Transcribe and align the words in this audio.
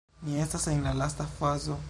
Ni 0.23 0.39
estas 0.39 0.65
en 0.69 0.83
la 0.83 0.95
lasta 0.95 1.27
fazo 1.37 1.79